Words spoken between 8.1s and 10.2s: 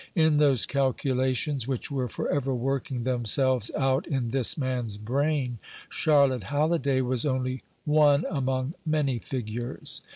among many figures.